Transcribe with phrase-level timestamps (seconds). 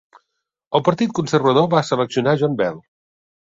[0.79, 2.83] El Partit Conservador va seleccionar John Bell.